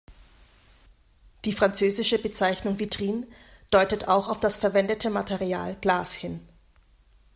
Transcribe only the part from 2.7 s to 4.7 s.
"vitrine" deutet auch auf das